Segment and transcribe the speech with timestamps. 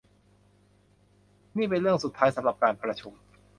[1.57, 3.13] นี่เป็นเรื่องสุดท้ายสำหรับการประชุม